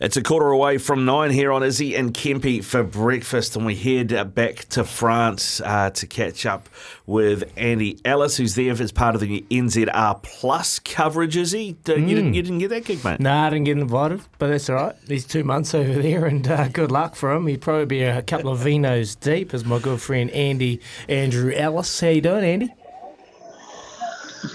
[0.00, 3.76] It's a quarter away from nine here on Izzy and Kempy for breakfast, and we
[3.76, 6.70] head back to France uh, to catch up
[7.04, 11.36] with Andy Ellis, who's there as part of the NZR Plus coverage.
[11.36, 12.08] Izzy, mm.
[12.08, 13.20] you, didn't, you didn't get that gig, mate?
[13.20, 14.96] No, nah, I didn't get invited, but that's all right.
[15.06, 17.46] He's two months over there, and uh, good luck for him.
[17.46, 22.00] He'd probably be a couple of vinos deep, as my good friend Andy Andrew Ellis.
[22.00, 22.74] How you doing, Andy?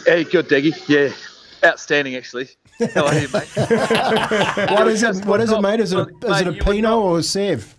[0.08, 0.74] Hey, good, Diggy.
[0.90, 1.14] Yeah,
[1.66, 2.50] outstanding actually.
[2.94, 3.50] How are you, mate?
[4.72, 5.26] what is it?
[5.26, 5.80] What is it, mate?
[5.80, 7.76] Is it a, is it a Pinot not, or a Sev?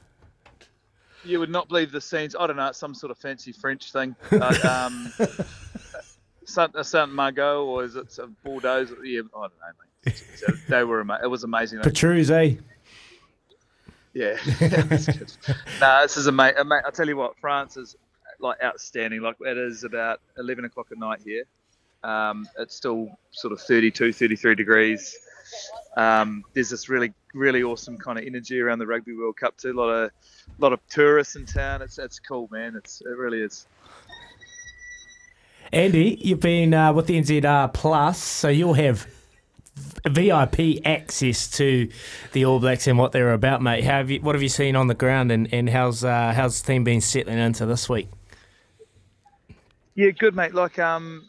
[1.25, 2.37] You would not believe the scenes.
[2.39, 4.15] I don't know, It's some sort of fancy French thing.
[4.31, 5.13] But, um,
[6.45, 8.87] Saint, Saint Margaux or is it a Bordeaux?
[9.03, 9.73] Yeah, I don't know,
[10.05, 10.23] mate.
[10.37, 11.81] So they were ama- it was amazing.
[11.81, 12.55] Petrus, eh?
[14.15, 14.39] Yeah,
[15.81, 16.57] nah, this is amazing.
[16.73, 17.97] I'll tell you what, France is
[18.41, 19.21] like outstanding.
[19.21, 21.45] Like it is about eleven o'clock at night here.
[22.07, 25.19] Um, it's still sort of 32, 33 degrees.
[25.97, 29.73] Um, there's this really, really awesome kind of energy around the Rugby World Cup too.
[29.73, 31.83] A lot of, a lot of tourists in town.
[31.83, 32.77] It's, it's cool, man.
[32.77, 33.67] It's, it really is.
[35.73, 39.09] Andy, you've been uh, with the NZR Plus, so you'll have
[40.07, 41.89] VIP access to
[42.33, 43.83] the All Blacks and what they're about, mate.
[43.83, 46.63] How have you, what have you seen on the ground, and, and how's uh, how's
[46.63, 48.09] the team been settling into this week?
[49.97, 50.55] Yeah, good, mate.
[50.55, 51.29] Like, um,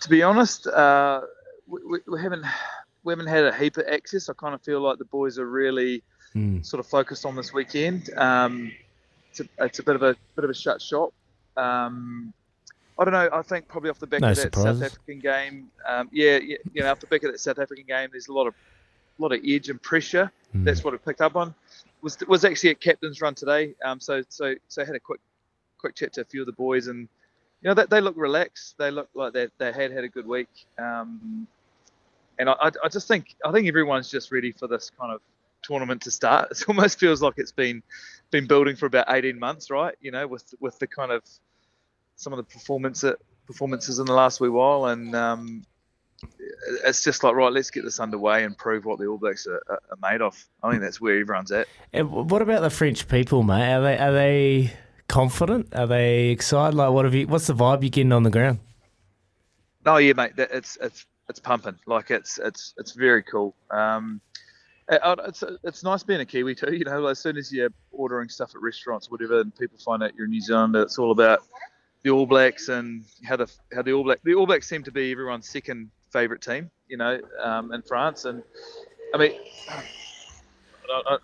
[0.00, 1.22] to be honest, uh,
[1.66, 2.44] we, we, haven't
[3.04, 4.28] we haven't had a heap of access.
[4.28, 6.02] I kind of feel like the boys are really
[6.34, 6.64] mm.
[6.64, 8.10] sort of focused on this weekend.
[8.16, 8.72] Um,
[9.30, 11.12] it's, a, it's a bit of a bit of a shut shop.
[11.56, 12.32] Um,
[12.98, 13.28] I don't know.
[13.32, 14.80] I think probably off the back no of that surprises.
[14.80, 17.84] South African game, um, yeah, yeah, you know, off the back of that South African
[17.86, 18.54] game, there's a lot of
[19.18, 20.30] a lot of edge and pressure.
[20.54, 20.64] Mm.
[20.64, 21.54] That's what I picked up on.
[22.02, 23.74] Was was actually at captain's run today.
[23.84, 25.20] Um, so so so I had a quick
[25.78, 27.08] quick chat to a few of the boys and
[27.62, 28.76] you know, they, they look relaxed.
[28.78, 30.48] They look like they, they had had a good week.
[30.78, 31.46] Um,
[32.38, 35.20] and I, I just think I think everyone's just ready for this kind of
[35.62, 36.50] tournament to start.
[36.50, 37.82] It almost feels like it's been
[38.30, 39.94] been building for about 18 months, right?
[40.00, 41.22] You know, with with the kind of
[42.16, 43.04] some of the performance
[43.46, 45.62] performances in the last wee while, and um,
[46.84, 49.62] it's just like right, let's get this underway and prove what the All Blacks are,
[49.68, 50.42] are made of.
[50.62, 51.68] I think that's where everyone's at.
[51.92, 53.72] And what about the French people, mate?
[53.72, 54.72] Are they are they
[55.12, 55.68] confident?
[55.74, 56.74] Are they excited?
[56.74, 57.28] Like, what have you?
[57.28, 58.58] What's the vibe you're getting on the ground?
[59.84, 60.32] Oh yeah, mate.
[60.38, 61.78] It's it's it's pumping.
[61.86, 63.54] Like it's it's it's very cool.
[63.70, 64.20] Um,
[64.88, 66.74] it's it's nice being a Kiwi too.
[66.74, 70.02] You know, as soon as you're ordering stuff at restaurants, or whatever, and people find
[70.02, 71.42] out you're New Zealand, it's all about
[72.02, 74.90] the All Blacks and how the how the All Black the All Blacks seem to
[74.90, 76.70] be everyone's second favourite team.
[76.88, 78.42] You know, um, in France, and
[79.14, 79.32] I mean,
[79.68, 81.18] I,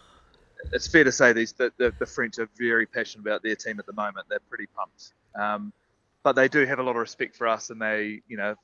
[0.73, 3.79] it's fair to say these the, the, the, French are very passionate about their team
[3.79, 4.27] at the moment.
[4.29, 5.73] They're pretty pumped, um,
[6.23, 8.55] but they do have a lot of respect for us, and they, you know,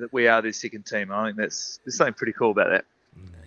[0.00, 1.10] that we are their second team.
[1.12, 2.84] I think that's there's something pretty cool about that.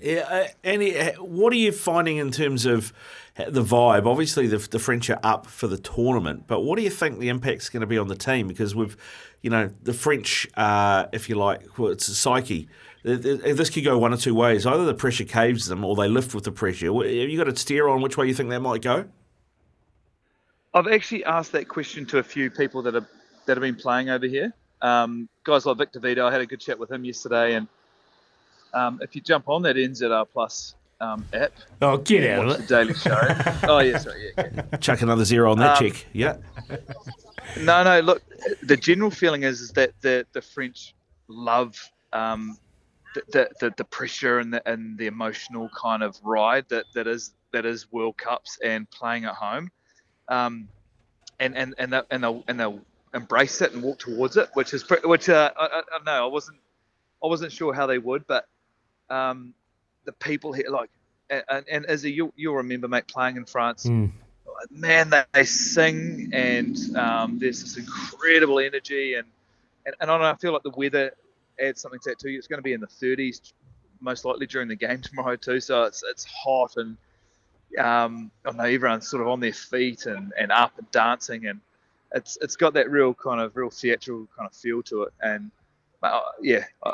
[0.02, 2.94] Yeah, uh, Andy, uh, what are you finding in terms of
[3.36, 4.06] the vibe?
[4.06, 7.28] Obviously, the, the French are up for the tournament, but what do you think the
[7.28, 8.48] impact's going to be on the team?
[8.48, 8.96] Because we've,
[9.42, 12.70] you know, the French, uh, if you like, well, it's a psyche
[13.04, 14.66] this could go one or two ways.
[14.66, 16.88] Either the pressure caves them or they lift with the pressure.
[16.94, 19.06] Have you got a steer on which way you think that might go?
[20.74, 23.08] I've actually asked that question to a few people that have
[23.46, 24.54] that have been playing over here.
[24.82, 27.68] Um, guys like Victor Vito, I had a good chat with him yesterday, and
[28.74, 32.68] um, if you jump on that NZR Plus um, app, oh get out of it,
[32.68, 33.20] the Daily Show.
[33.64, 34.78] oh yeah, sorry, yeah, yeah.
[34.78, 36.06] Chuck another zero on that um, check.
[36.14, 36.38] Yeah.
[37.62, 38.00] no, no.
[38.02, 38.22] Look,
[38.62, 40.94] the general feeling is, is that the the French
[41.28, 41.76] love
[42.14, 42.58] um,
[43.32, 47.34] the, the, the pressure and the, and the emotional kind of ride that, that is
[47.52, 49.72] that is World Cups and playing at home,
[50.28, 50.68] um,
[51.40, 52.82] and and and they'll, and they'll and they'll
[53.14, 56.60] embrace it and walk towards it, which is which uh, I, I, know I wasn't
[57.24, 58.48] I wasn't sure how they would, but
[59.10, 59.54] um,
[60.06, 60.90] the people here like
[61.30, 63.86] and, and Izzy, you, you'll remember, mate, playing in France.
[63.86, 64.12] Mm.
[64.72, 69.28] Man, they, they sing, and um, there's this incredible energy, and,
[69.86, 71.14] and, and I, don't know, I feel like the weather
[71.62, 72.30] adds something to that too.
[72.30, 73.54] It's going to be in the 30s,
[74.00, 75.60] most likely during the game tomorrow too.
[75.60, 76.98] So it's it's hot, and
[77.78, 81.60] um, I know everyone's sort of on their feet and, and up and dancing, and
[82.14, 85.52] it's it's got that real kind of real theatrical kind of feel to it, and
[86.02, 86.94] uh, yeah, I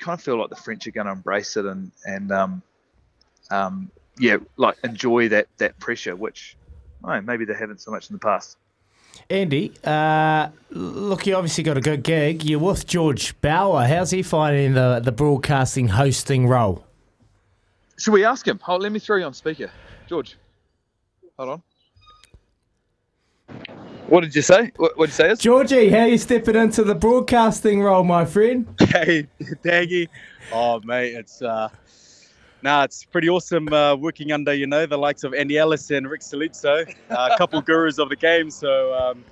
[0.00, 2.62] kind of feel like the French are going to embrace it and and um,
[3.50, 6.56] um, yeah, like enjoy that that pressure, which
[7.24, 8.56] maybe they haven't so much in the past.
[9.30, 12.44] Andy, uh, look, you obviously got a good gig.
[12.44, 13.86] You're with George Bower.
[13.86, 16.84] How's he finding the the broadcasting hosting role?
[17.98, 18.58] Should we ask him?
[18.62, 19.70] Hold, let me throw you on speaker,
[20.08, 20.36] George.
[21.38, 21.62] Hold on.
[24.08, 24.72] What did you say?
[24.76, 25.30] What did you say?
[25.30, 25.38] Is?
[25.38, 28.66] Georgie, how you stepping into the broadcasting role, my friend?
[28.92, 29.26] Hey,
[29.64, 30.08] Daggy.
[30.52, 31.70] Oh, mate, it's uh,
[32.62, 36.08] nah, it's pretty awesome uh, working under you know the likes of Andy Ellis and
[36.08, 38.50] Ric Salizzo, uh, a couple gurus of the game.
[38.50, 39.24] So um,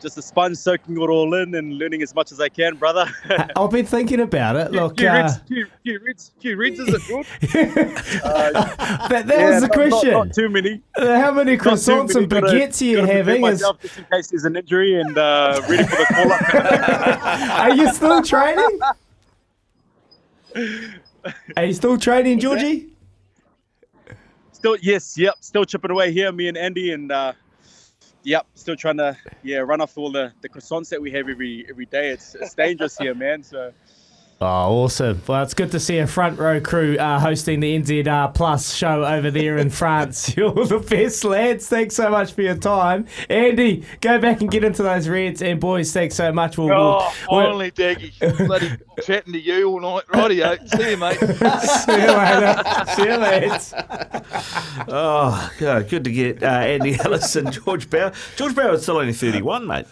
[0.00, 3.06] just a sponge soaking it all in and learning as much as I can, brother.
[3.56, 4.72] I've been thinking about it.
[4.72, 7.26] Look, few, uh, reads, few, few, reads, few is it good?
[7.52, 10.10] that, that Yeah, was the not- question.
[10.10, 10.82] Not, not too many.
[10.96, 12.24] Uh, How many croissants many.
[12.24, 13.46] and baguettes are you having?
[13.46, 17.60] Is, just in case there's an injury and uh, ready for the call up.
[17.60, 18.80] are you still training?
[21.56, 22.88] Are you still training, Georgie?
[24.52, 27.32] still, yes, yep, still chipping away here, me and Andy, and uh,
[28.22, 31.66] yep, still trying to yeah run off all the, the croissants that we have every
[31.68, 32.10] every day.
[32.10, 33.42] It's, it's dangerous here, man.
[33.42, 33.72] So
[34.44, 35.22] Oh, awesome.
[35.28, 39.04] Well, it's good to see a front row crew uh, hosting the NZR Plus show
[39.04, 40.34] over there in France.
[40.36, 41.68] You're the best, lads.
[41.68, 43.06] Thanks so much for your time.
[43.28, 45.42] Andy, go back and get into those Reds.
[45.42, 46.58] And, boys, thanks so much.
[46.58, 48.46] We'll, we'll- Oh, we'll- finally, Daggy.
[48.46, 48.70] Bloody
[49.04, 50.06] chatting to you all night.
[50.08, 50.68] Rightio.
[50.68, 51.18] See you, mate.
[51.84, 52.84] see you later.
[52.96, 53.74] See you, lads.
[54.88, 58.12] Oh, God, good to get uh, Andy Ellis and George Bower.
[58.34, 59.86] George Bower's still only 31, mate.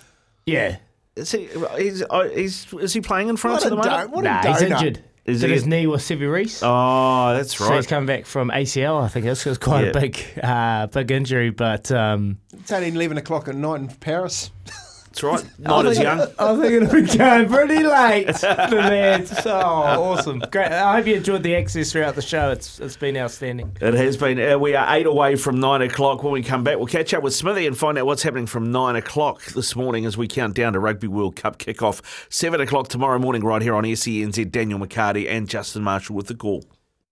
[0.44, 0.78] Yeah.
[1.20, 4.10] Is he, he's, uh, he's, is he playing in France What at the moment?
[4.10, 5.04] do- what Nah, he's injured.
[5.26, 6.62] Is Did his knee with Sevu Reece.
[6.64, 7.66] Oh, that's right.
[7.68, 7.88] So he's right.
[7.88, 9.26] come back from ACL, I think.
[9.26, 9.90] It was quite Yeah.
[9.90, 14.50] a big, uh, big injury, but um, It's only 11 o'clock at night in Paris.
[15.10, 15.44] That's right.
[15.58, 16.20] Not as young.
[16.38, 18.26] I think it'll be going pretty late.
[18.28, 19.32] the lads.
[19.46, 19.52] Oh,
[20.12, 20.38] awesome.
[20.50, 20.70] Great.
[20.70, 22.50] I hope you enjoyed the access throughout the show.
[22.50, 23.76] It's It's been outstanding.
[23.80, 24.38] It has been.
[24.40, 26.22] Uh, we are eight away from nine o'clock.
[26.22, 28.70] When we come back, we'll catch up with Smithy and find out what's happening from
[28.70, 32.00] nine o'clock this morning as we count down to Rugby World Cup kickoff.
[32.32, 34.50] Seven o'clock tomorrow morning, right here on SENZ.
[34.50, 36.64] Daniel McCarty and Justin Marshall with the call.